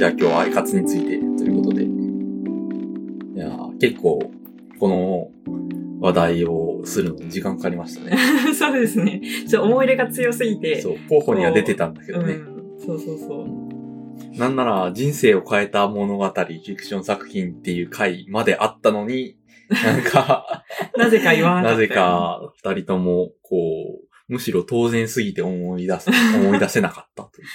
[0.00, 1.84] じゃあ今日はアイカツについてということで。
[1.84, 1.86] い
[3.38, 4.32] やー結構、
[4.78, 5.30] この
[6.00, 8.16] 話題をするのに時間かかりましたね。
[8.58, 9.20] そうですね。
[9.46, 10.80] ちょっと思い入れが強すぎて。
[10.80, 12.32] そう、候補には出てたんだけどね。
[12.32, 12.78] うん。
[12.78, 13.69] そうそうそう。
[14.40, 19.36] なんなら人生を変えた物語、フィクション作品っていう回まであったのに、
[19.68, 20.64] なんか、
[20.96, 21.70] なぜか言わなかった。
[21.72, 21.88] なぜ。
[21.88, 23.56] か二人とも、こ
[24.02, 27.46] う、むしろ当然すぎて思い出す、思い出せなかったという。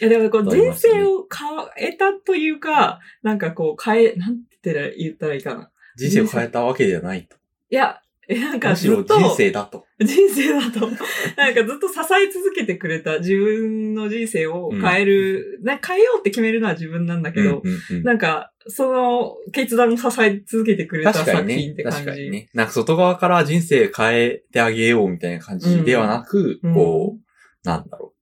[0.00, 5.70] いや、でもこう人生を変えたというか、なんかこう変え、なんて言ったらいいかな。
[5.96, 7.36] 人生を変えたわけではないと。
[7.68, 9.84] いや、えなんかむしろずっと、人生だと。
[9.98, 21.74] 人生だと、なんかずっと支え続けてくれた自分の人生を変える、な変えようって決めるのは自分なんだけど、うんうんうんなんか、その決断を支え続けてくれた作品っ。
[21.74, 21.98] て感じ。
[21.98, 22.48] 確かにね。
[22.54, 28.14] なんか外側から人生変えてあげようみたいな感じではなく、うんこう、なんだろ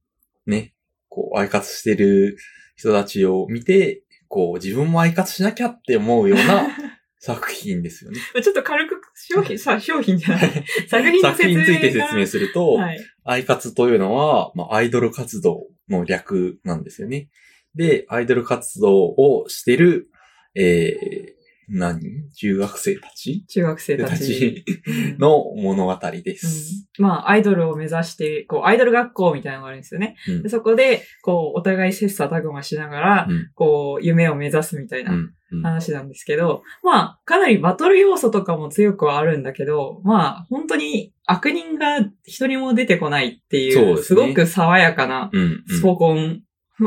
[0.46, 0.50] う。
[0.50, 0.72] ね。
[1.10, 2.38] こう、愛活してる
[2.76, 6.66] 人たちを見て、こう、自分も愛活しなきゃって思うような
[7.20, 8.18] 作品ですよね。
[8.42, 10.64] ちょっと軽く商品、さ、商品じゃない。
[10.88, 12.98] 作品の作品についてが説明すると、はい。
[13.24, 17.28] アイ活というのは、まあ、アイドル活動の略なんですよね。
[17.74, 20.08] で、アイドル活動をしてる、
[20.54, 21.37] えー、
[21.68, 22.00] 何？
[22.36, 23.44] 中学生たち？
[23.46, 24.64] 中学生たたち。
[25.18, 26.36] の物語でうん。
[26.36, 26.88] す。
[26.98, 30.16] まあ、アイドルを目指して、こう、アイドル学校みたいなのがあるんですよね。
[30.28, 30.42] うん。
[30.42, 33.50] でそこで、こう、お互い切磋琢磨しながら、うん。
[33.54, 35.12] こう、夢を目指すみたいな
[35.62, 44.28] 話なんですけど、まあ、かなりバトル要素とかも強くはあるんだけど、まあ、本当に悪人が一人も出てこないっていう、そうですね。
[44.28, 45.30] ごく爽やかな
[45.68, 46.42] スポコン、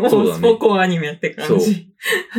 [0.09, 1.89] そうスポコンアニメって感じ。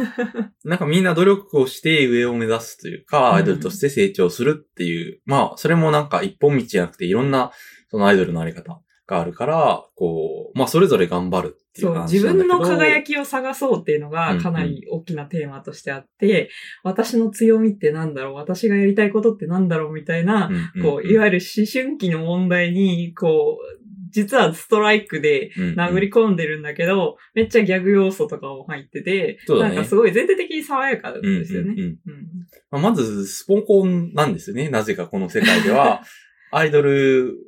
[0.64, 3.34] なんかみんな努力をして上を目指すというか、うん。
[3.36, 7.53] アイドルとして成長するっていう、まあ、それもなんか一本道じゃなくていろんな、
[7.91, 12.58] そのアイドルのあり方があるから、こう、まあ、それぞれ頑張るっていうそう、話自なんだけど。
[12.58, 16.51] 分の輝きを探そうっていうのがかなり大きなテーマとしてあって、
[16.83, 18.35] 私の強みってなんだろう？
[18.35, 19.92] 私がやりたいことってなんだろう？
[19.92, 20.51] みたいな、
[20.83, 23.82] こう、いわゆる思春期の問題に、こう、
[24.12, 29.58] 実はストライクでゆ殴り込んでるんだけど、めっちゃギャグ要素とかも入ってて、ね。
[29.61, 31.73] なんかすごい全体的に爽やかなんですよね。
[31.73, 32.77] うんうんうん。
[32.77, 32.83] うん。
[32.83, 34.68] まず、スポコンなんですよね。
[34.68, 36.02] なぜかこの世界では、
[36.55, 37.39] アイドル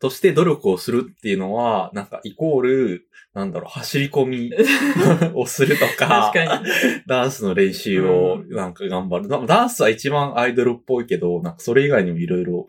[0.00, 4.52] として努力をするっていうのは、なんかイコール、なんだろう、走り込み
[5.34, 6.64] をするとか、確かに。
[7.06, 9.28] ダンスの練習をなんか頑張る。
[9.28, 12.66] なダンスは一番アイドルっぽいけど、なんかそれ以外にもいろいろ、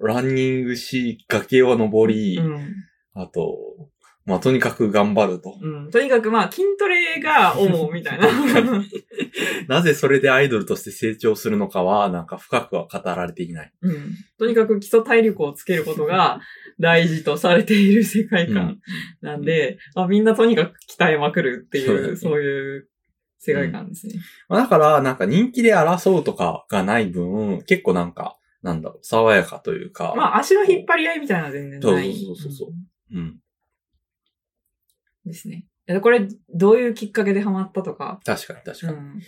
[0.00, 2.74] ランニングし、崖を登り、うん
[3.18, 3.56] あと、
[4.26, 5.56] まあとにかく頑張ると。
[5.60, 5.90] うん。
[5.90, 8.28] とにかくまあ筋トレが主みたいな。
[9.68, 13.72] なぜそれでアイドルとして成長するのかは、なんか深くは語られていない。
[13.80, 14.14] うん。
[14.38, 16.40] とにかく基礎体力をつけることが
[16.78, 18.78] 大事とされている世界観
[19.20, 22.88] なんで、まあ、みんなとにかく鍛えまくるっていう、そうそういう
[23.38, 24.14] 世界観ですね。
[24.48, 30.14] まあだから、なんか人気で争うとかがない分、結構なんか、なんだろう、爽やかというか。
[30.16, 32.14] まあ足の引っ張り合いみたいなのは全然ない。
[32.14, 32.70] そうそうそうそう
[33.12, 33.18] うん。
[33.18, 33.40] うん
[35.24, 35.66] ですね。
[35.88, 38.20] えこれ、どういうきっかけでハマったとか？
[38.24, 38.92] 確かに確かに。
[38.92, 39.22] うん。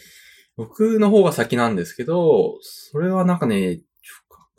[0.56, 3.80] 僕の方が先なんですけど、それはなんかね、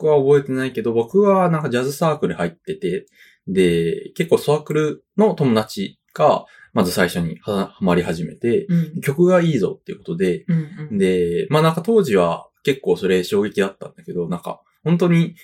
[0.00, 3.06] くは覚えてないけど、僕はなんかジャズサークル入ってて、
[3.46, 9.00] で、結構サークルの友達が、まず最初にはハマり始めて、うん。
[9.00, 10.68] 曲がいいぞっていうことで、うん。
[10.90, 10.98] うん。
[10.98, 15.34] で、まあなんか当時は結構それ衝撃だったんだけど、なんか本当に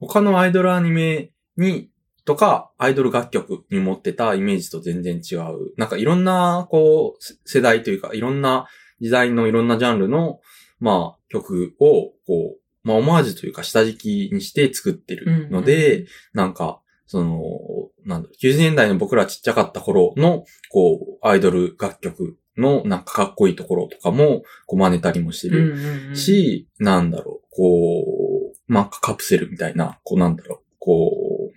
[0.00, 1.88] 他のアイドルアニメに、
[2.24, 5.72] とか、アイドル楽曲に持ってたイメージと全然違う。
[5.76, 8.68] なんかいろんな、こう、せ世代というか、いろんな
[9.00, 10.40] 時代のいろんなジャンルの、
[10.78, 17.40] まあ、曲を、こう、まあ、オマージュというか下敷きにして作ってるので、うんなんか、その、
[18.04, 31.50] なんだろう、90年代の僕らちっちゃかった頃の、こう、アイドル楽曲のなんかかっこいいところとかも、こう真似たりもしてるうんうんうん、し、なんだろう、こう、まあ、カプセルみたいな、こうなんだろう、こ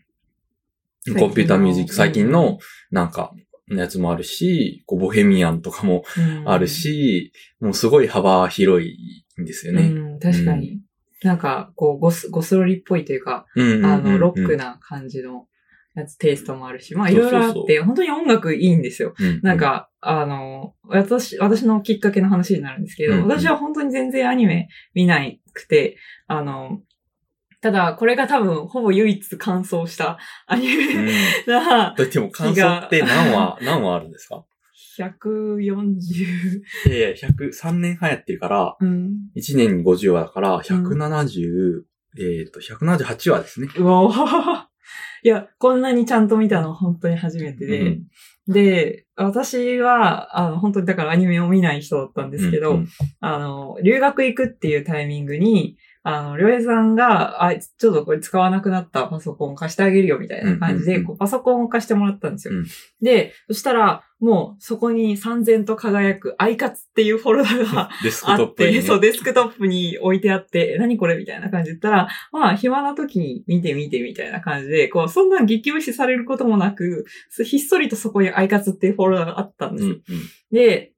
[1.07, 2.57] う、コンピューターミュージック最近の、
[2.91, 3.33] なんか、
[3.69, 6.49] やつもあるし、こう、ボヘミアンとかもうん。
[6.49, 9.83] あるし、もうすごい幅広いんですよね。
[9.83, 10.81] うん、確かに。
[11.25, 13.85] なんか、こう、ゴス、ゴスロリっぽいというか、うんうんうんうん。
[13.85, 15.47] あの、ロックな感じの
[15.95, 19.15] やつ、テイストもあるし、まあ、いろいろあって、本当に音楽いいんですよ。
[19.19, 23.27] うんなん、か、あの、私、私のきっかけの話になるんですけど、うんうん。
[23.27, 25.19] 私は本当に全然アニメ見な
[25.53, 26.81] くて、あの、
[27.61, 31.05] ただ、これが多分、ほぼ唯一完走したアニうん。
[31.05, 31.11] メ
[31.47, 34.45] な、といっても感想って何話、何話あるんですか？
[34.97, 35.59] 140。
[36.87, 39.13] いやいや、100、3年半やってるから、うん。
[39.35, 41.83] 1年に50話だから、170、
[42.17, 43.67] えっ、と、178話ですね。
[43.77, 44.65] うわぁ。
[45.23, 47.81] いや、こんなにちゃんと見たの本当に初めてで。
[47.81, 48.03] うん
[48.47, 52.87] で、私は、あの、本当にだからアニメを見ない人だったんですけど、うんうん
[53.19, 55.77] あの、留学行くっていうタイミングに、
[56.07, 62.53] あの、りょうえさんが、あ、ちょっとこれ使わなくなったパソコンを貸してあげるよみたいな感じで、こうパソコンを貸してもらったんですよ。
[62.53, 62.65] うん
[63.01, 68.81] で、そしたら、もうそこに三千と輝くアイカツっていうフォルダがデスクあって、トップに、ね。
[68.81, 77.05] そう、デスクトップに置いてあって、え何これみたいな感じで言ったら、まあ、暇な時に見て見てみたいな感じで、こう、そんな激推しされることもなく、
[77.43, 79.95] ひっそりとそこにアイカツっていうフォルダがあったんですよ。
[79.95, 80.23] うんうん。
[80.51, 80.93] で、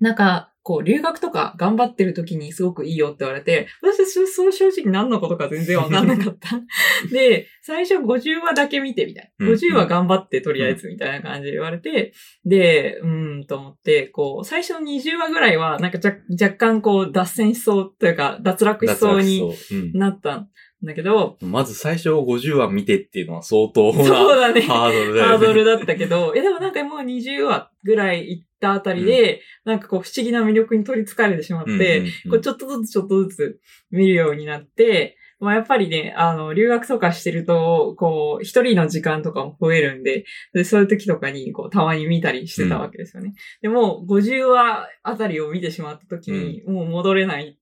[0.00, 6.58] なんか、こう、留学とか頑張ってる時にすごくいいよって言われて、私、そその正直何のことか全然わかんなかった。
[7.12, 9.46] で、最初50話だけ見てみたいな。
[9.46, 12.14] うん50話頑張ってとりあえずみたいな感じで言われて、
[12.46, 15.98] で、うーんと思って、こう、最初の20話ぐらいは、なんか
[16.30, 19.52] 若干こう、脱線しそうというか、脱落しそうに
[19.92, 20.48] なったん
[20.82, 24.62] だけど、まず最初50話見てっていうのは相当なそうだね。
[24.62, 25.28] ハードルだよね。
[25.30, 32.30] ハードルだったけど、いやでもなんかもう20話ぐらい行ったあたりで、なんかこう不思議な魅力に取り憑かれてしまって、うんうんうん。
[32.30, 40.24] こうちょっとずつちょっとずつ見るようになって、まあやっぱりね、あの、留学とかしてると、こう、一人の時間とかも増えるんで、
[40.54, 43.34] でそういう時とかに、こう、たまに見たりしてたわけですよね。
[43.60, 47.58] でも、50話あたりを見てしまった時に、もう戻れない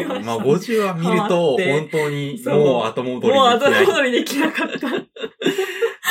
[0.00, 0.20] いま。
[0.20, 3.86] まあ50話見ると、 本当にもう後戻りもう後できない。
[3.86, 4.88] 戻りできなかった。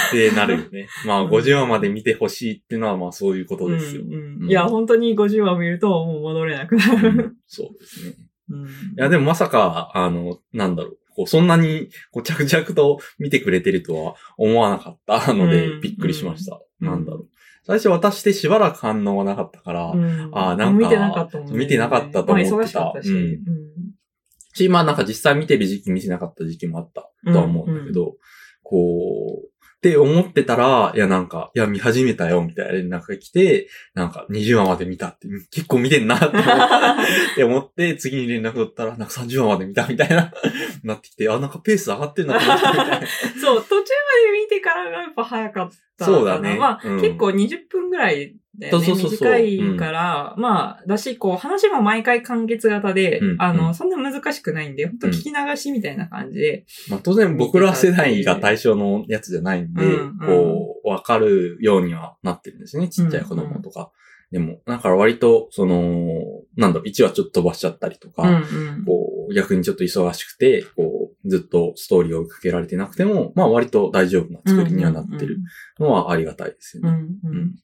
[0.10, 0.88] ってなるよね。
[1.06, 4.04] まあうん50話まで見てほしいっていうのはまあそういうことですよ。
[4.04, 7.12] うんうんうんいや、本当に50話見るともう戻れなくなうる。
[7.12, 8.16] んそうですね。
[8.50, 10.98] うんいや、でもまさか、あの、なんだろう。
[11.16, 16.60] こうそんなに、こう、着々と見てくれてるとは思わなかったのでう、んびっくりしました。
[16.82, 17.28] うんなんだろう。
[17.64, 21.52] 最初渡してしばらく反応がなかったから、うんあーなんか見てなかったね。
[21.52, 23.12] 見てなかったと思ってたまあ忙しし。
[23.12, 23.40] うんうん
[24.54, 28.16] し、まあなんか実際見てる時期見てなかった時期もあったとは思うんだけど、
[28.64, 36.20] こう、って思ってたら、いやなんか、いや見始めたよみたいな連絡が来て、なんか20話まで見たって、結構見てんなっ
[37.36, 40.34] て思って 次に連絡取ったら、なんか30話まで見たみたいな、
[40.84, 43.02] なってきて、あ、なんかペース上がってんなみたいな。
[43.42, 43.92] そう、途中
[44.32, 46.06] 見てからがやっぱ早かった。
[46.06, 46.58] そうだね。
[46.58, 47.02] まあ、うん。
[47.02, 48.88] 結構20分ぐらいだよね。
[48.88, 53.42] 短いから、まあ、だし、こう、話も毎回完結型で、うん。
[53.42, 53.76] あの、うん。
[53.76, 59.92] そんな難しくないんで、本当聞き流しみたいな感じで、まあ当然僕ら世代が対象のやつじゃないんで、うん。
[59.92, 60.18] うん。
[60.20, 62.88] こう、わかるようにはなってるんですね。
[62.90, 63.92] ちっちゃい子供とか。
[64.32, 68.86] でも、だから割と、その、なんだろう、1話ちょっと飛ばしちゃったりとか、うんうん。
[68.86, 75.40] こう、逆にちょっと忙しくて、こう、ずっとストーリーを追いかけられてなくても、まあ割と大丈夫な作りにはなってる
[75.80, 76.90] のはありがたいですよね。
[76.90, 77.56] うんうんうん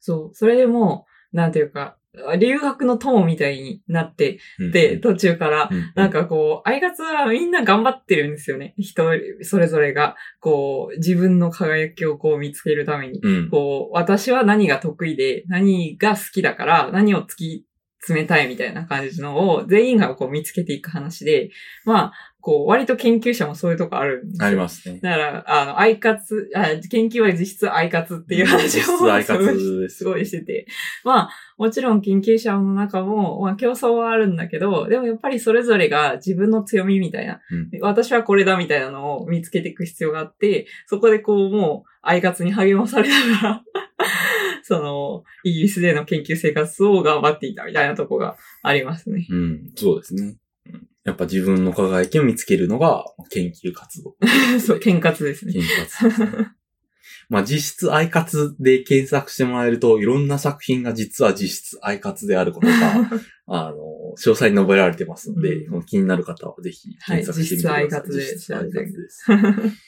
[0.00, 0.34] そう。
[0.34, 1.97] それでも、なんていうか、
[2.38, 8.74] 留学の友みたいになって、うんで、途中から、うんなんかこう、アイガツはみんな頑張ってるんですよね。
[8.78, 9.04] 人
[9.42, 13.20] それぞれが、こう、自分の輝きをこう見つけるために。
[13.22, 13.50] うん。
[13.50, 17.68] こう、私は何が得意で、何が好きだから、何を突き
[18.00, 21.50] 詰めたいみたいな感じのを、全員がこう見つけていく話で、
[21.84, 24.46] まあ、こう、割と研究者もそういうとこあるんですよ。
[24.46, 25.00] ありますね。
[25.02, 30.66] だから、あの、アイカツ、あ研究は実質アイカツっていう話を、実質アイカツですすごいしてて。
[31.04, 43.62] まあ、もちろん研究者の中も、まあ競争はあるんだけど、でもやっぱりそれぞれが自分の強みみたいな、うん私はこれだみたいなのを見つけていく必要があって、そこでこうもう、アイカツに励まされながら、
[44.62, 49.26] その、イギリスでの研究生活を頑張っていたみたいなとこがありますね。
[49.28, 50.36] うん、そうですね。
[51.08, 54.14] うんやっぱ自分の輝きを見つけるのが研究活動。
[54.64, 55.52] そう、剣活ですね。
[55.54, 56.48] 研究活動ですね。
[57.28, 62.74] まあ実質アイカツで検索してもらえると、いろんな作品が実は実質アイカツであることが、
[63.46, 67.82] あの、詳細に述べられてますので、うん気になる方はぜひ検索してみてください。
[67.82, 69.26] はい実質アイカツで実質アイカツです。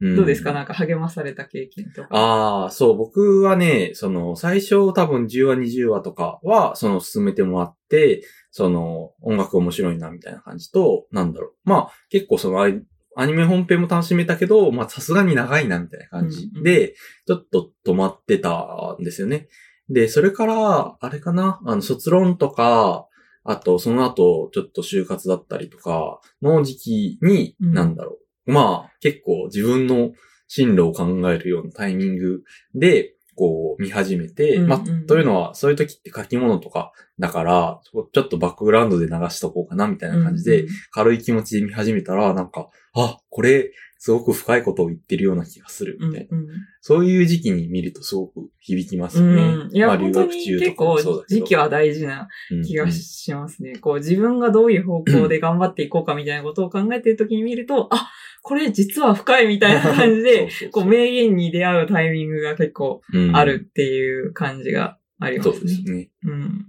[0.00, 0.52] どうですか？
[0.52, 2.08] んなんか励まされた経験とか。
[2.10, 11.52] ああ、そう、僕はね、その、最初多分10話、20話とかは、その、進めてもらって、その、音楽面白いな、みたいな感じと、なんだろう。
[11.64, 16.94] まあ、結構そのアニメ本編も楽しめたけど、まあ、さすがに長いな、みたいな感じで、
[17.26, 19.48] ちょっと止まってたんですよね。
[19.88, 23.06] で、それから、あれかな、あの、卒論とか、
[23.44, 28.25] あと、その後、ちょっと就活だったりとか、の時期に、うんなんだろう。
[28.46, 30.12] まあ、結構自分の
[30.48, 32.42] 進路を考えるようなタイミング
[32.74, 46.36] で、こう見始めて、うんうんまあ、というのは、そういう時って書き物とか、だから、ちょっとバックグラウンドで流しとこうかな、みたいな感じで、軽い気持ちで見始めたら、なんか、あ、これ、すごく深いことを言ってるような気がするみたいな。
[46.36, 49.42] うんうんそういう時期に見るとすごく響きますよね。
[49.42, 49.76] うん。
[49.76, 52.28] いや、まあ本当に結構時期は大事な
[52.64, 53.74] 気がしますね。
[53.78, 58.08] こう自分がどういう方向で頑張っていこうかみたいなことを考えてる時に見ると、あ、
[58.42, 63.00] これ実は深いみたいな感じで、 こう名言に出会うタイミングが結構
[63.32, 65.54] あるっていう感じがありますね。
[65.56, 66.10] そうですね。
[66.22, 66.66] うん。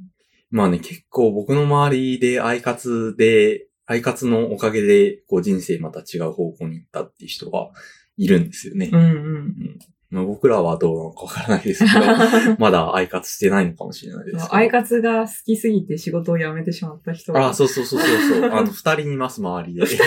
[0.50, 7.72] まあね、結構僕の周りでアイカツで、アイカツのおかげで、こう人生また違う方向に行ったっていう人は
[8.17, 8.89] いるんですよね。
[8.91, 9.79] うんうん。
[10.10, 14.56] まあ、僕らはどうなのかわからないですけど、 まだアイカツしてないのかもしれないですけど。
[14.56, 17.50] アイカツが好きすぎて仕事を辞めてしまった人が。
[17.50, 18.50] あ、そうそうそうそうそう。
[18.51, 19.86] あの、二人います、周りで。
[19.86, 20.03] 二 人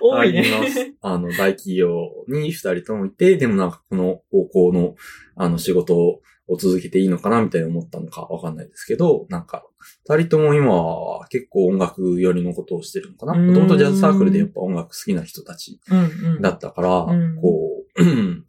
[0.00, 0.94] 多い二人いますね。
[1.00, 4.94] あの、大企業に二人ともいて、でもなんかこの方向の、
[5.36, 6.20] あの、仕事を
[6.56, 9.64] 続けていいのかなみたいに思ったのかわかんないですけど、なんか、
[10.06, 16.42] 二人とも今は結構音楽寄りのことをしてるのかなうんもともとジャズサークルでやっぱ音楽好きな人たちうんうん。
[16.42, 18.02] だったから、うんこう、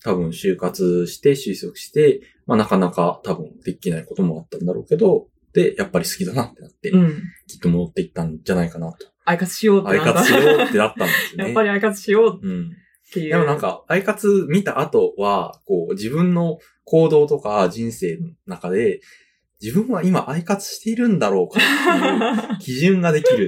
[0.03, 7.21] 多分就活して就職して、まあなかなか多分できないこともあったんだろうけど、で、やっぱり好きだなってなって、うん。
[7.47, 9.07] きっと戻っていったんじゃないかなと。
[9.25, 10.13] アイカツしようってなった。
[10.13, 11.45] カツしようってなったんですよね。
[11.45, 12.71] やっぱりアイカツしよううん。
[13.13, 13.29] っていう。
[13.29, 19.01] でもなんか、アイカツ見た後は、こう、自分の行動とか人生の中で、
[19.61, 23.47] 自分は今アイカツしているんだろうかっていう基準ができるん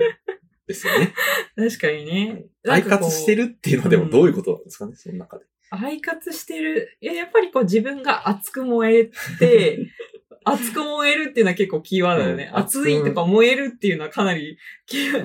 [0.67, 1.13] ですよね。
[1.57, 2.45] 確かにね。
[2.67, 5.45] アイカツしてるっていうのはでもどういうことなんですかね、その中で。
[5.71, 6.97] アイカツしてる。
[7.01, 9.79] いや、やっぱりこう自分が熱く燃えて、
[10.47, 12.51] 熱く燃えるっていうのは結構キーワードだよね。
[12.53, 14.57] うん熱いとか燃えるっていうのはかなり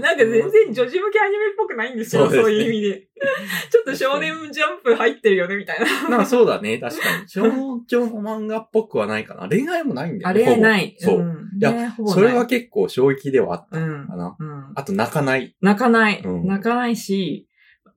[0.01, 3.09] なんか全然女児向けアニメっぽくないんですよ、そうそういう意味で。
[3.71, 6.19] ちょっと少年ジャンプ入ってるよね、みたいな。
[6.19, 7.29] なそうだね、確かに。
[7.29, 9.47] 少女の漫画っぽくはないかな。
[9.49, 10.57] 恋愛もないんだあよね。
[10.57, 10.97] れない。
[11.05, 11.27] ほぼそう。
[11.27, 14.17] ん、いやねそれは結構衝撃ではあったうんか。
[14.17, 14.37] な。
[14.39, 14.73] うん。
[14.75, 15.55] あと泣かない。
[15.61, 16.23] 泣かない。
[16.25, 17.47] うん泣かないし、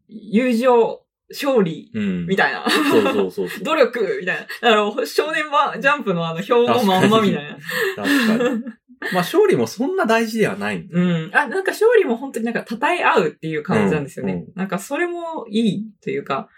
[0.10, 1.03] 友情、
[1.34, 2.26] 勝利、うん。
[2.28, 2.66] みたいな。
[2.70, 3.64] そうそうそうそう。
[3.64, 4.42] 努力みたいな。
[4.42, 4.48] だ
[4.94, 7.58] から、少年はジャンプのあの表のまんまみたいな。
[7.96, 8.64] 確かに。
[9.12, 11.36] まあ勝利もそんな大事ではないんだようん。
[11.36, 14.34] あ、なんか勝利も本当になんか称え合うっていう感じなんですよね。
[14.34, 16.50] うんうなんかそれもいいというか、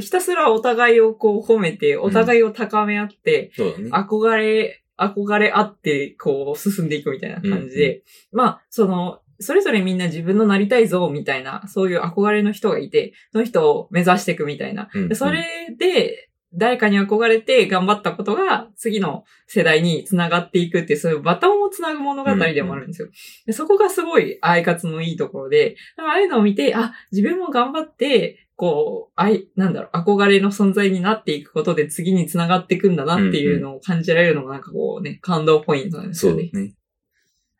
[0.00, 3.90] ひたすらお互いをこう褒めて、お互いを高め合って、そうだね。
[3.90, 14.88] 憧れ、憧れ合って、こう進んでいくみたいな感じで、まあ、その、それぞれみんな自分のなりたい像みたいな、そういう憧れの人がいて、その人を目指していくみたいな。
[14.94, 15.44] うんでそれ
[15.78, 23.08] で、誰かに憧れて頑張ったことが次の世代につながっていくっていう、そういうバトンをつなぐ物語でもあるんですよ。
[23.46, 36.50] でそこがすごいアイカツのいいところで、ああいうのを見て、あ、自分も頑張って、こう、愛、なんだろう、憧れの存在になっていくことで次につながっていくんだなっていうのを感じられるのもなんかこうね、感動ポイントなんですよね。
[36.52, 36.74] そうだね。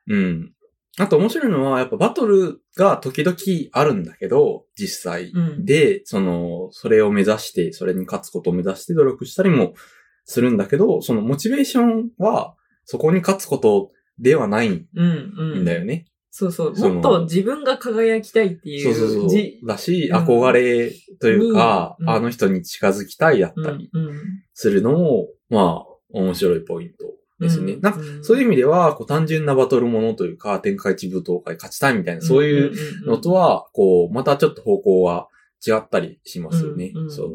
[0.06, 0.52] うん。
[0.98, 3.36] あと面白いのは、やっぱバトルが時々
[3.72, 5.30] あるんだけど、実際。
[5.30, 5.64] うん。
[5.64, 9.74] で、その、それを目指して、それに勝つことを目指して努力したりも
[10.24, 15.64] するんだけど、そのモチベーションは、そこに勝つことではないんうん、うん。
[15.64, 16.06] だよね。
[16.30, 16.76] そうそう。
[16.76, 18.94] そのもっと自分が輝きたいっていう。
[18.94, 19.60] そうそうそうじ。
[19.66, 24.20] だし、うん憧れというか、にうんあの人に近づきたいだったりうん、うん。
[24.52, 26.94] するのも、まあ、面白いポイント
[27.40, 27.74] ですね。
[27.74, 32.72] うんなんか、そういう意味では、こう単純なバトルものというか、天下一武闘会勝ちたいみたいな、そういう
[33.06, 35.28] のとは、こう、またちょっと方向は
[35.66, 36.92] 違ったりしますよね。
[36.94, 37.30] うんうんその、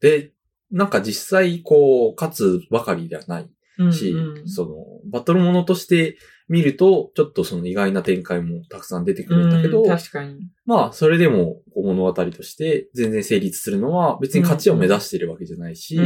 [0.00, 0.32] で、
[0.70, 6.16] なんか実際、こう、勝つばかりではないうんし、うんうんその、バトルものとして
[6.50, 10.50] 見ると、ちょっとその意外な展開もたくさん出てくるんだけど、うん確かに。
[10.66, 15.96] まあ、それでも物語として全然成立するのは、別に勝ちを目指してるわけじゃないし、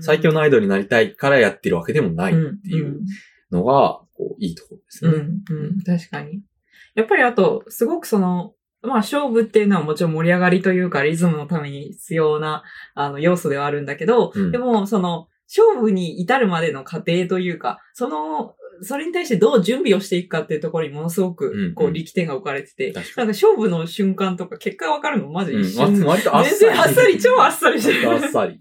[0.00, 3.00] 最強のアイドルになりたいからやってるわけでもないっていう
[3.50, 5.10] のが、こう、いいところですね。
[5.10, 6.40] うん、うん、確かに。
[6.94, 12.62] やっぱりあと、すごくその、まあ勝負っていうのはもちろん盛り上がりというかリズムのために必要な
[12.94, 25.30] あの要素ではあるんだけど、うんでもその勝負に至るまでの過程というか、その、それに対してどう準備をしていくかっていうところにものすごうんく、こう、力点が置かれてて、確かなんか勝負の瞬間とか結果がわかるの？
[25.30, 25.62] マジに。
[25.62, 25.94] 一瞬。
[25.94, 26.56] うん、割とあっさり。
[26.58, 28.10] 全然あっさり、超あっさりしてる。
[28.10, 28.60] あっさり。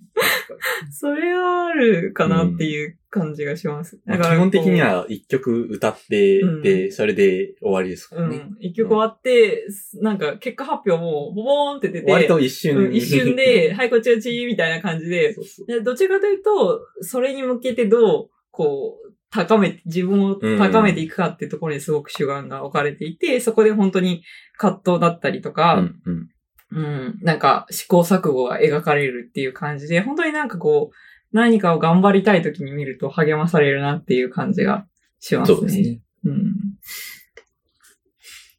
[0.92, 3.96] それはあるかなっていう感じがします。
[3.96, 4.02] に。
[4.06, 8.38] まあ基本的には一曲歌って、うんで、それで終わりですからね。
[8.38, 8.58] うん。
[8.60, 9.66] 一曲終わって、
[10.02, 24.24] なんか結果発表もボボーンって出て、割と一瞬うん一瞬で、 はい、こっちはちーみたいな感じで、そうそうでどちらかというと、それに向けてどう、こう、高め、自分を高めていくかっていうところにすごく主眼が置かれていて、そこで本当に
[24.58, 26.30] 葛藤だったりとうか、んうん
[26.72, 30.96] うん、なんか試行錯誤が描かれるっていう感じで、本当になんかこう、
[31.32, 34.88] 何かを頑張りたい時に見ると励まされるなっていう感じが
[35.20, 35.58] しますね。
[35.58, 36.02] そうですね。
[36.26, 36.56] うん。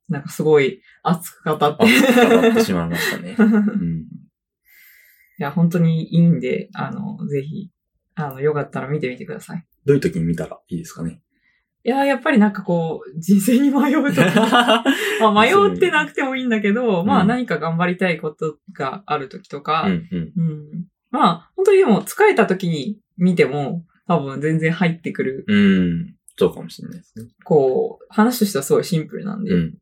[0.09, 1.85] なんかすごい熱く語って。
[1.85, 3.35] 熱く語ってしまいましたね。
[3.39, 4.21] うん
[5.41, 7.71] や、本当にいいんで、あの、ぜひ、
[8.15, 9.65] あの、よかったら見てみてください。
[9.87, 11.21] どういう時に見たらいいですかね？
[11.83, 14.85] いや、やっぱりなんかこう、人生に迷うとか、
[15.21, 20.33] まあ迷ってなくてもいいんだけど、うんまあ何か頑張りたいことがある時とか、うんうん。
[20.37, 26.15] うんまあ、本当にでも疲れた時に見ても、多分全然入ってくる、うん。
[26.37, 27.27] そうかもしれないですね。
[27.45, 29.53] こう、話としてはすごいシンプルなんで。
[29.53, 29.79] うん。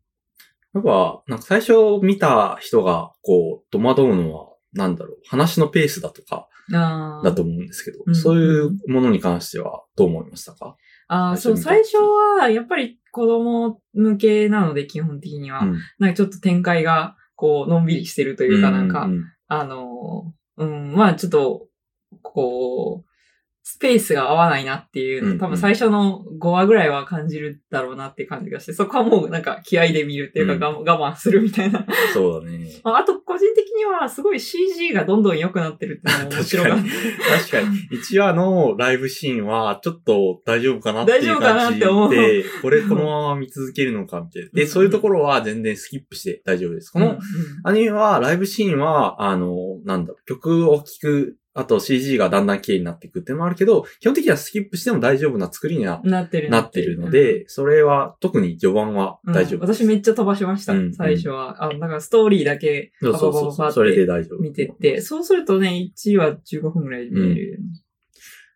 [0.74, 10.76] やっぱ、なんか最初見た人が、こう、戸惑うのは、なんだろう、話のペースだとか、だと思うんですけど、うんそういうものに関してはどう思いましたか？
[11.08, 11.96] ああ、そう、最初
[12.40, 15.60] は、やっぱり子供向けなので、基本的には。
[15.60, 15.78] うん。
[15.98, 21.66] なんかちょっと展開が、こう、のんびりしてるというか、なんか、うんあの、うん、まあちょっと、
[22.20, 23.07] こう、
[23.70, 31.84] スペースが合わないなっていう多分最初の5話ぐらいは感じるだろうなっていう感じがして、そこはもうなんか気合で見るっていうか、うん我慢するみたいな。
[32.14, 32.66] そうだね。
[32.82, 36.82] まああと個人的にはすごい CG がどんどん良くなってるっていうのも 面白かった。
[37.38, 37.98] 確かに。
[37.98, 44.48] 1話のライブシーンは、ちょっと大丈夫かなっていう大丈夫かな感じって思うで、これこのまま見続けるのかみたいな。
[44.54, 46.90] で、うんそういうところは全然スキップして大丈夫です。
[46.90, 47.18] この
[47.64, 59.82] アニメは、ライブシーンは、あの、なんだろう、曲を聴く、あと CG がだんだん綺麗になっていくっていうのもあるけど、基本的にはスキップしても大丈夫な作りにはなってるなってるので、それは特に序盤はうん大丈夫です。
[59.82, 61.64] 私めっちゃ飛ばしました、うん最初は。
[61.64, 63.50] あ、だからストーリーだけそうパそうそうそう。
[63.50, 64.38] パパパパそれでって大丈夫。
[64.38, 67.60] 見てって、そうするとね、1話15分ぐらいで見れる。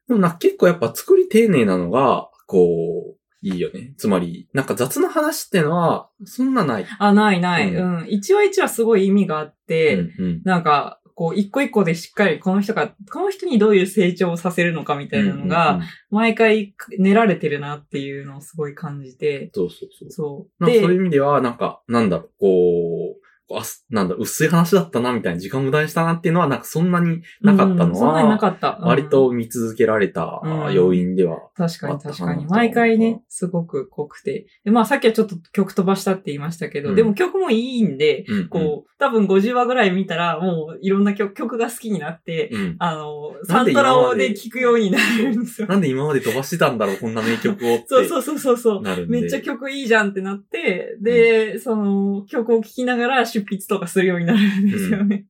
[0.08, 3.92] でもな、結構やっぱ作り丁寧なのが、こう、いいよね。
[3.98, 6.86] つまり、なんか雑な話ってのは、そんなない。
[6.98, 7.74] あ、ないない。
[7.74, 8.06] ううんん。
[8.08, 20.10] 一話一話すごい意味があって、うんうんなんか、こう、一個一個でしっかり、この人が、この人にどういう成長をさせるのかみたいなのが、毎回練られてるなっていうのをすごい感じて、そうそうそう。
[20.10, 20.64] そう。
[20.64, 28.78] そういうで、意味では、なんか、なんだろう、こうあすなんだ薄い話だったな、みたいな、時間無駄にしたなっていうのは、なんかそんなになかったのうんそんなになは、かった。
[28.80, 32.46] うん割と見続けられたうん要因では、確かにあったかな確かに。
[32.46, 34.46] と毎回ね、すごく濃くて。
[34.64, 45.68] で、まあさっきはちょっと曲飛ばしたって言いましたけど、うんでも曲もいいんで、うんうんこう、多分50話ぐらい見たら、もういろんな曲曲が好きになって、うんあの、サントラをで聴くようになるんですよ。
[45.68, 47.86] なんで今まで飛ばしてたんだろう、こんな名曲をって。
[47.88, 49.06] そうそうそうそう。
[49.08, 55.26] めっちゃ曲いいじゃんってなって、で、その曲を聴きながら出筆とかするようになるんですよね。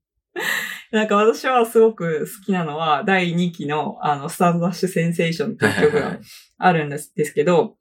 [0.91, 6.19] なんか私はすごく好きなのは、第2期の、あの、スタートダッシュセンセーションっていう曲が
[6.59, 7.77] あるんですですけど、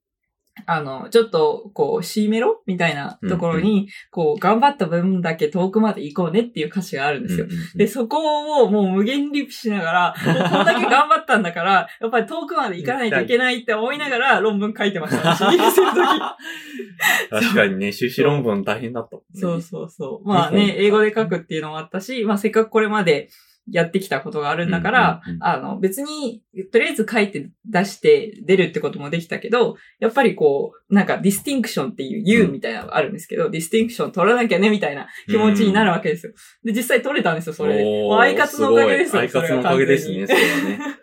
[0.66, 7.48] あの、ちょっと、こう、C メロみたいなところに、こう、頑張った分だけ遠くまで行こうねっていう歌詞があるんですよ。
[7.76, 15.36] で、そこをもう無限リップしながら、こんだけ頑張ったんだから、 やっぱり遠くまで行かないといけないって思いながら論文書いてました。
[15.36, 15.58] 時。
[17.30, 19.22] 確かにね、修士論文大変だったね。
[19.34, 20.28] そうそうそう。
[20.28, 23.30] まあね、英語で書くっていうのもあったし、まあせっかくこれまで
[23.70, 36.34] やってきたことがあるんだから、うんうんうんあの別に、とりあえず書いて出して出るってこともできたけど、やっぱりこう、なんかディスティンクションっていう U みたいなのがあるんですけど、 distinction 取らなきゃねみたいな気持ちになるわけですよ。
[36.64, 37.84] で、実際取れたんですよ、それで。
[37.84, 39.22] おーもうアイカツのおかげですよ。
[39.22, 41.01] アイカツのおかげですね、それはね。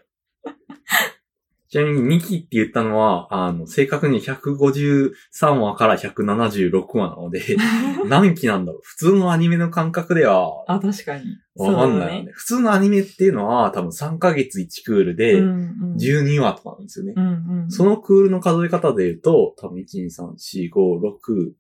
[1.71, 5.11] ちなみに2期って言ったのは、あの、正確に153
[5.49, 7.43] 話から176話なので、
[8.09, 8.81] 何期なんだろう？
[8.83, 11.25] 普通のアニメの感覚では、あ、確かに。
[11.57, 12.33] わかんないよね。
[12.33, 15.41] 普通のアニメっていうのは、多分3ヶ月1クールで、ね。
[15.41, 17.15] うんうん12話とかなんですよね。
[17.17, 17.71] うんうん。
[17.71, 21.01] そのクールの数え方で言うと、多分1、2、3、4、5、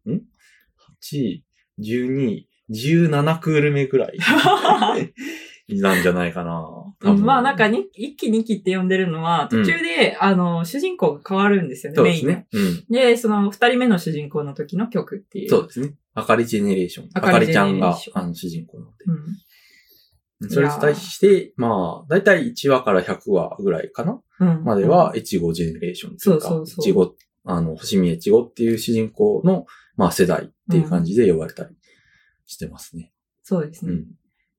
[0.07, 0.23] 6、ん
[1.03, 1.41] ?8、
[1.81, 4.19] 12、17クール目ぐらい
[5.69, 7.15] なんじゃないかな。
[7.17, 12.47] まあなんかに、一期二期って呼んでるのは、途中で、あの、主人公が変わるんですよね、メインね。
[12.53, 12.85] うん。
[12.89, 15.51] で、その二人目の主人公の時の曲っていう。
[15.51, 15.95] そうですね。
[16.15, 17.09] あかりジェネレーション。
[17.15, 18.93] ああかりちゃんがあの、主人公なの
[20.41, 20.49] うん。
[20.49, 20.55] で。
[20.55, 24.65] それに対して、まあ、だいたい1話から100話ぐらいかなうん。
[24.65, 31.77] までは、越後ジェネレーションっていうか、そうそうそう越後、あの、星見越後っていう主人公の、まあ、世代っていう感じで呼ばれたり
[32.47, 33.13] してますね。
[33.43, 34.05] そうですね。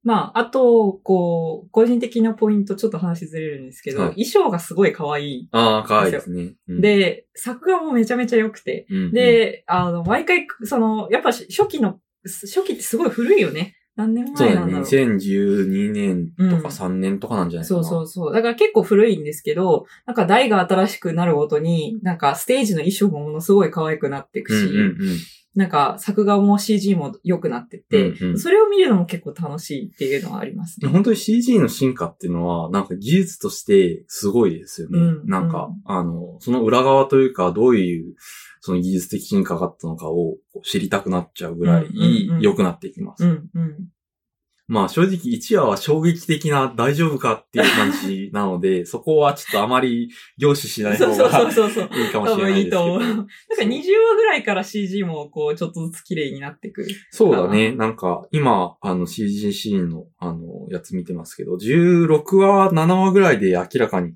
[0.04, 0.10] うん。
[0.10, 5.50] まあ、あと、こう、個人的なポイント、ちょっと話ずれるんですけど、はい衣装がすごい可愛い。
[5.52, 6.54] ああ、可愛いですね。
[6.68, 8.86] うん、で、作画もめちゃめちゃ良くて。
[8.90, 13.76] うん、で、あの、毎回、その、やっぱ初期の、初期ってすごい古いよね。
[14.00, 14.34] 何年。
[14.34, 14.82] 前なんだろう。
[14.84, 17.84] 2012年とうんか3年とかなんじゃないかな。
[17.84, 18.34] そうそうそう。
[18.34, 24.96] だから結構古いんですけど、なんか台が新しくなるごとに、なんかステージの衣装もものすごい可愛くなっていくし、うんうんうん。
[25.56, 30.88] なんか作画も CG も良くなってって、うんうんそれを見るのも結構楽しいっていうのはありますね。
[30.88, 34.98] 本当に CG の進化っていうのは、なんか技術としてすごいですよね。
[34.98, 38.14] うんなんか、あの、その裏側というか、どういう、
[38.62, 41.88] その技術的進化があったのかを知りたくなっちゃうぐらい
[42.42, 43.26] 良くなっていきます。
[43.26, 43.88] うん、うん。
[44.70, 51.32] まあ正直1話は衝撃的な大丈夫かっていう感じなので、 そこはちょっとあまり凝視しない方そうそう
[51.90, 51.98] が。
[51.98, 52.78] いいかもしれないですけど。
[52.78, 53.00] と思う。
[53.00, 53.26] なんか
[53.64, 56.90] 20話ぐらいから CG もこう、ちょっとずつ綺麗になってくる。
[57.10, 57.72] そうだね。
[57.72, 64.14] なんか、今、あの CG シーンの、あの、やつ見てますけど、16話、7話ぐらいで明らかに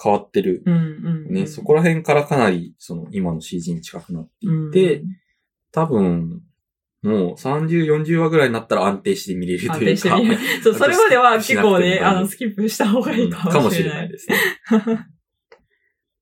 [0.00, 0.62] 変わってる。
[0.64, 1.34] うんうん、うん。
[1.34, 5.04] ね、そこら辺からかなり、その、今の CG に近くなっていって、
[5.72, 6.42] 多分、
[7.02, 10.16] もう30、40話ぐらいになったら安定して見れる安というか。
[10.16, 10.62] 定して。
[10.62, 13.94] そう、それまでは結構ね、あの、スキップした方がいいかかもしもしれな。
[13.96, 14.36] れないいですね。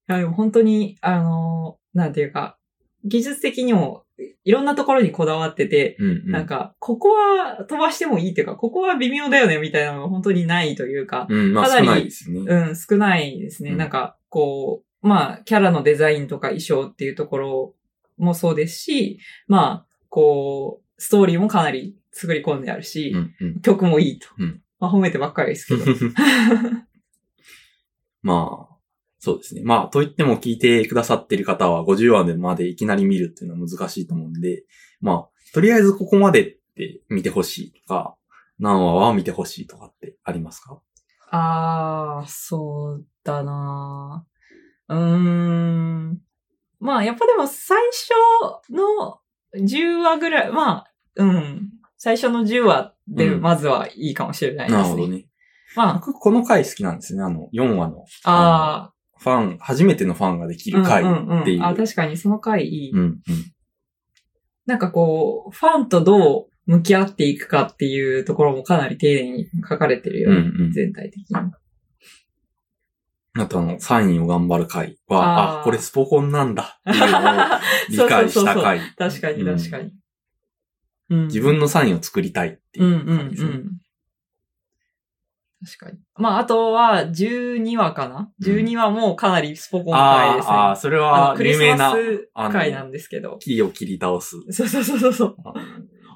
[0.08, 2.58] いや、でも本当に、あの、なんていうか、
[3.04, 4.05] 技術的にも、
[4.44, 6.30] いろんなところにこだわってて、うん、うん。
[6.30, 12.54] なんか、ここは飛ばしてもいいっていうか、ここは微妙だよね、みたいなのが本当にないというか、うん、まあかなり少ないですよね。
[12.54, 13.70] うん、少ないですね。
[13.70, 17.74] うんなんか、こう、まあ、キャラのデザインとか衣装っていうところ
[18.18, 23.60] もそうですし、まあ、こう、ストーリーもかなり作り込んであるし、うん、うん。
[23.60, 24.28] 曲もいいと。
[24.38, 25.84] うんまあ、褒めてばっかりですけど。
[28.22, 28.65] まあ、
[29.26, 29.62] そうですね。
[29.64, 34.62] まあ、と言っても聞いてくださってる方は50話でまでいきなり見るっていうのは難しいと思うんで、
[35.00, 38.14] まあ、とりあえずここまでって見てほしいとか、
[38.60, 40.80] 何話は見てほしいとかってありますか？
[41.32, 44.24] あー、そうだな
[44.88, 46.20] うーん。
[46.78, 49.18] まあ、やっぱでも最初の
[49.56, 51.70] 10話ぐらい、まあ、うん。
[51.98, 54.82] 最初の10話でうんまずはいいかもしれないですね。
[54.82, 55.26] なるほどね。
[55.74, 57.22] まあ、僕、この回好きなんですね。
[57.22, 61.60] あの、4話のあファン、初めてのファンができー、る回うんうんっていう。
[61.60, 61.64] ん。
[61.64, 62.90] あ、確かにその回いい。
[62.92, 63.20] うん、うん。
[64.66, 70.36] なんかこう、ファンとどう向き合っていくかっていうところもかなり丁寧に書かれてるよね。
[70.36, 71.36] うんうん全体的に。
[73.38, 77.22] あとあの、サインを頑張る回は、あこれスポコンなんだっていうのを
[77.90, 78.80] 理解した回。
[78.96, 79.92] 確かにうん確かに。
[81.10, 83.50] うん自分のサインを作りたいっていううんうんう感じですね。
[83.58, 83.70] ん。
[85.64, 85.98] 確かに。
[86.16, 90.52] まあ、あとは、12話かな、うん ?12 話もかなりスポコン回ですね。
[90.54, 93.38] あーあー、それあはのクリス有名な、マスあの回なんですけど。
[93.40, 94.36] 木を切り倒す。
[94.50, 95.36] そうそうそうそう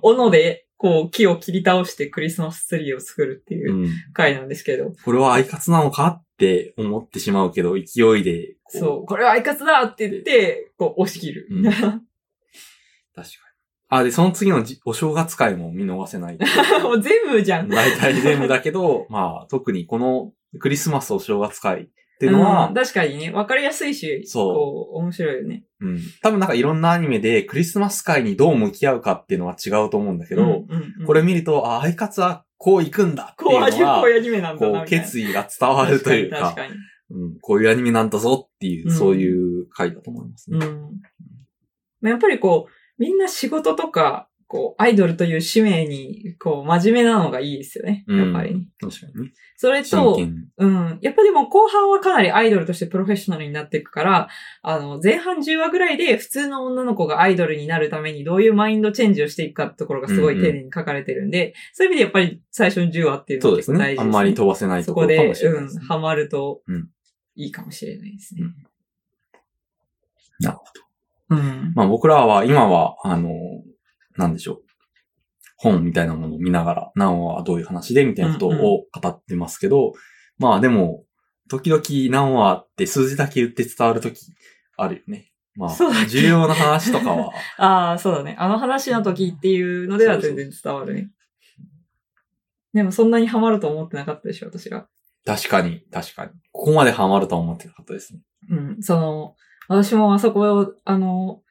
[0.02, 3.88] 斧で、こう、木を切り倒してクリスマスツリーを作るっていううん。
[4.12, 4.92] 回なんですけど。
[5.04, 11.48] これはアイカツなのかって思ってしまうけど、勢いでこそう、これはアイカツだって言って、こう、押し切る。
[11.50, 12.00] うん確か
[13.14, 13.30] に。
[13.90, 16.38] あ、で、その次のじお正月会も見逃せない。
[16.82, 17.68] もう全部じゃん。
[17.68, 21.86] 大体全部だけど、 まあ、特にこのクリスマスお正月会っ
[22.20, 25.64] ていうのは、うん確かにね、わかりやすいし、そうこう、面白いよね。
[25.80, 25.98] うん。
[26.22, 30.56] 多分なんかいろんなアニメでクリスマス会にどう向き合うかっていうのは違うと思うんだけど、うんうん
[31.00, 34.88] うんこれ見ると、あ、アイカツはこう行くんだっていうのこういう、こうは、いうアニメなんだな、こう。
[34.88, 36.74] 決意が伝わるというか、確かに。
[37.12, 40.58] うん、こういうアニメなんだぞっていう、うんそういう回だと思いますね。
[40.64, 41.00] うん。
[42.02, 48.04] まあやっぱりこう、みんな仕事とか、こう、アイドルという使命に、こう、真面目なのがいいですよね。
[48.08, 48.66] やっぱりね。
[48.80, 49.32] 確かにね。
[49.56, 50.48] それ真と、剣。
[50.58, 50.98] うん。
[51.00, 54.28] やっぱでも後半はかなりアイドルとしてプロフェッショナルになっていくから、
[54.62, 63.78] あの、前半10話ぐらいで普通の女の子がアイドルになるためにどういうマインドチェンジをしていくかってところがすごい丁寧に書かれてるんで、そういう意味でやっぱり最初の10話っていうのそうですね。
[63.78, 64.04] は結構大事です、ね。
[64.04, 65.80] あんまり飛ばせないそこで、ところかもしれないですね。
[65.80, 66.88] うん、ハマるとうん、
[67.36, 68.42] いいかもしれないですね。
[70.40, 70.64] なるほ
[71.30, 71.72] うん。
[71.74, 73.30] まあ僕らは今は、あの、
[74.16, 74.62] なんでしょう。
[75.56, 79.92] 本みたいなものを見ながら、何話はどういう話でみたいなことを語ってますけど、
[80.38, 81.04] まあでも、
[81.48, 84.20] 時々何話って数字だけ言って伝わるとき
[84.76, 85.30] あるよね。
[85.56, 88.36] まあ、重要な話とかは、 ああ、そうだね。
[88.38, 91.10] あの話の時っていうのでは全然伝わるね。
[92.72, 94.88] でもそんなにハマると思ってなかったでしょ、私が。
[95.26, 96.30] 確かに、確かに。
[96.52, 98.20] ここまでハマるとは思ってなかったですね。
[98.48, 98.82] うん。
[98.82, 99.34] その、
[99.70, 101.42] 私もあそこを、あの、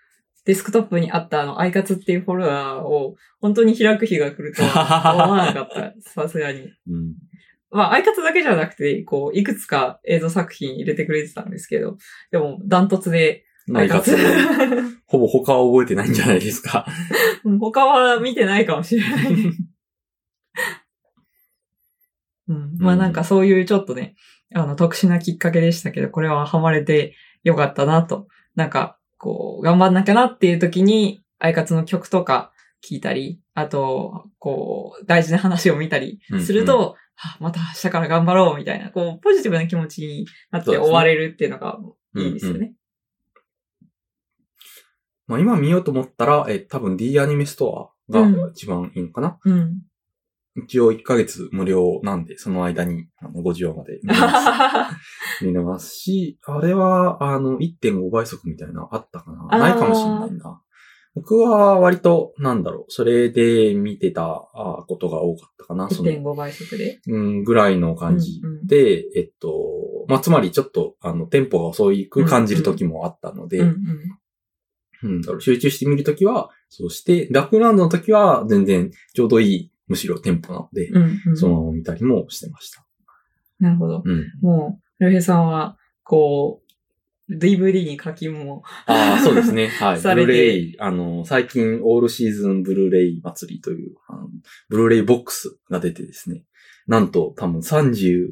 [0.44, 5.94] デスクトップにあったあの、アイカツっていうフォルダーを本当に開く日が来るとは思わなかった。
[6.04, 6.70] さすがに。
[6.90, 7.16] うん。
[7.72, 11.98] まあ、アイカツだけじゃなくて、こう、いくつか映像作品入れてくれてたんですけど、
[12.30, 14.18] でも、ダントツで、アイカツ、
[15.06, 16.86] ほぼ他は覚えてないんじゃないですか。
[17.46, 19.28] うん他は見てないかもしれない。
[22.50, 24.16] うん、まあなんかそういうちょっとね、
[24.54, 28.28] あの特殊なきっかけでしたけど、これはハマれてよかったなと。
[28.56, 32.52] なんか、こう、頑張んなきゃなっていう時に、アイカツの曲とか
[32.88, 41.78] 聞いたり、あと、こう、大事な話を見たりすると、はあまた明日から頑張ろうみたいな、こう、ポジティブな気持ちになって終われるっていうのが
[42.16, 42.74] いいですよね。
[45.28, 49.82] まあ今見ようと思ったら、え、多分 D アニメストアが一番いいのかな、うん。
[50.66, 54.90] 一応1ヶ月無料なんで、その間にあの50話まで 見れま
[55.40, 60.62] す見れますし、あれは、あの、1.5倍速みたいな、あったかなないかもしれないな。
[61.16, 65.90] 僕は割と、なんだろう、それで見てたあことが多かったかな。
[65.90, 67.00] その1.5倍速で？
[67.08, 73.76] うん、ぐらいの感じうんうんで、えっと、まあ、つまりちょっと、あの、テンポが遅く感じる時もあったので、うんうん。
[75.02, 81.38] うんだろう集中してみるときは、そうして、バックグラウンドのときは全然ちょうどいい、むしろテンポなので、うんうん。
[81.38, 82.86] そのまま見たりもしてました。
[83.60, 84.04] なるほど。
[84.06, 84.32] うん。
[84.42, 86.62] もう、りょうへいさんは、こ
[87.30, 89.68] う、DVD に課金も、ああ、そうですね。
[89.80, 90.02] はい。
[90.02, 94.30] ブルーレイ、あの、最近、オールシーズンブルーレイ祭りという、あの
[94.70, 96.46] ブルーレイボックスが出てですね、
[96.88, 98.30] なんと多分30、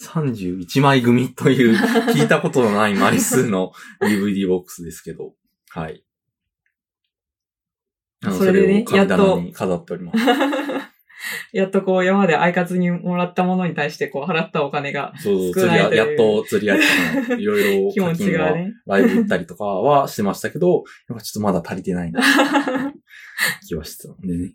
[0.00, 1.76] 31枚組という
[2.12, 5.34] 聞いたことのない枚数の DVD ボックスですけど、
[5.70, 6.03] はい。
[8.32, 9.06] それでねやっ
[9.40, 10.18] に飾っております。
[11.52, 16.78] やっとこう、今までアイカツにもらったものに対して、こう、払ったお金が、そう、少ないというやっと釣り合っ
[17.26, 17.40] たの。
[17.40, 18.72] いろいろ気持ちがね。
[18.86, 22.20] ライブ行ったりとかはしてましたけど、やっぱちょっとまだ足りてないな、
[23.66, 24.54] 気はしてたのでね。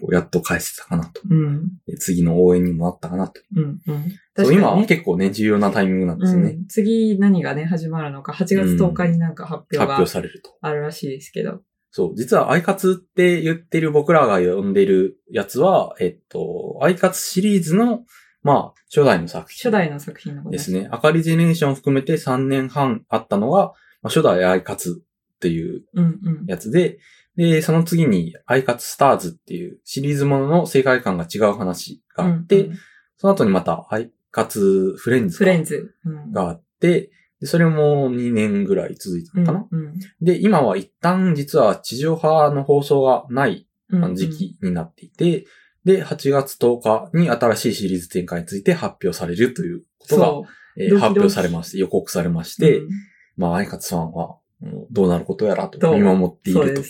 [0.00, 1.20] こうやっと返せたかなと。
[1.28, 1.68] うん。
[1.86, 3.40] で次の応援にもなったかなと。
[3.56, 3.80] うん。
[3.86, 4.12] うん。
[4.36, 4.86] そう、今はね。
[4.86, 6.50] 結構ね、重要なタイミングなんですよね。
[6.50, 10.50] うん、次何がね、始まるのか、8月10日になんか発表発が表されると。
[10.60, 11.62] あるらしいですけど。
[11.96, 18.00] そう、実はアイカツって言ってる僕らが呼んでるやつは、えっと、アイカツシリーズの、
[18.42, 19.70] まあ、初代の作品。
[19.70, 20.88] 初代の作品のことですね。
[20.90, 23.66] アカリジェネーションを含めて3年半あったのが、
[24.02, 25.04] まあ、初代アイカツ
[25.36, 26.46] っていううんうん。
[26.48, 26.98] やつで、
[27.36, 32.78] で、その次にアイカツスターズっていうシリーズものの世界観が違う話があって、うんうん
[33.16, 35.94] その後にまたアイカツフレンズフレンズ。
[36.04, 36.32] うん。
[36.32, 37.10] があって、で
[37.46, 39.94] それも2年ぐらい続いたのかな、うんうん。
[40.20, 43.66] で、今は一旦実は地上波の放送がない
[44.14, 45.46] 時期になっていて、
[45.84, 51.02] で、8月10日に新しいシリーズ展開について発表されるということが、そえードキドキ。
[51.02, 52.60] 発表されまして、予告されましう。
[52.60, 52.88] て、うん。
[53.36, 56.82] まあ、アイカツさんは、うんどうなることやらと見守っていると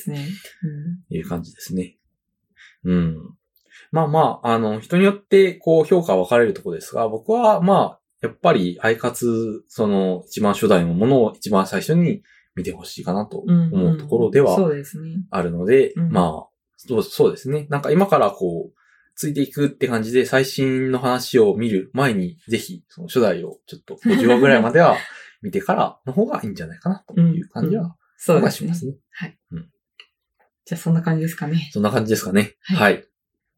[1.11, 1.97] いう感じですね。
[2.85, 3.17] うん。
[3.91, 12.23] まあまあ、あの、人によって、こう、評価は分かれるところですが、僕は、まあ、やっぱり、アイカツ、その、一番初代のものを一番最初に
[12.55, 15.27] 見てほしいかなとうんうん思うところではそうですね。
[15.31, 17.67] あるので、うんまあそう、そうですね。
[17.69, 18.79] なんか今からこう、
[19.15, 24.97] ついていくって感じで最新の話を見る前に、ぜひ、その初代をちょっと50話ぐらいまでは
[25.43, 28.75] 見てからの方がいいんじゃないかなという感じは、そうですねがしま。
[28.75, 28.95] すね。
[30.65, 31.69] じゃあそんな感じですかね。
[31.73, 32.55] そんな感じですかね。
[32.63, 33.05] はいはい。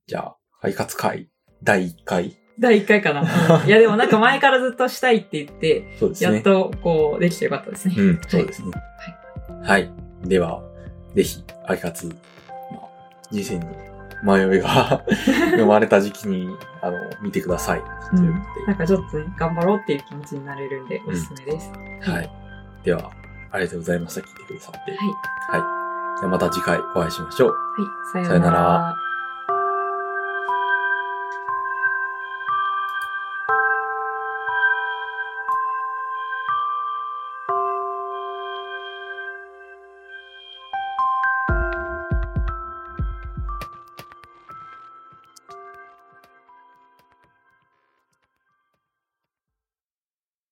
[0.09, 1.31] じゃあ、快活会
[1.63, 2.46] 第1回。
[2.59, 3.21] 第1回かな。
[3.63, 6.35] うんいやでもなんか前からずっとしたいって言って、そうですね。
[6.35, 7.95] やっとこうできてよかったですね。
[7.99, 8.71] うん、そうですね。
[9.63, 9.91] はい。
[10.25, 10.63] では、
[11.15, 12.79] ぜひ、快活、まあ、
[13.31, 13.65] 人生に
[14.23, 15.03] 迷いが
[15.57, 16.49] 生まれた時期に、
[16.81, 17.83] あの、見てください。
[18.13, 21.71] うんなんかちょっとね、頑張ろうっていう気持ちになれるんでおすすめです。
[22.11, 22.31] はい。
[22.85, 23.11] では、
[23.51, 24.21] ありがとうございました。
[24.21, 24.91] 聞いてくださって。
[24.93, 25.61] はい。
[25.61, 25.67] は
[26.17, 26.19] い。
[26.19, 27.51] じゃあまた次回お会いしましょう。
[28.13, 28.27] はい。
[28.27, 29.06] さよなら。